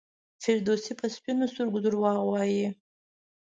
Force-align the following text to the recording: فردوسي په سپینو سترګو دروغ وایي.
فردوسي 0.43 0.93
په 0.99 1.05
سپینو 1.15 1.45
سترګو 1.51 1.77
دروغ 1.85 2.17
وایي. 2.29 2.67